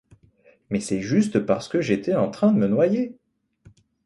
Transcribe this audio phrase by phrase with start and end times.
[0.71, 3.19] mais c'est juste parce que j'étais en train de me noyer.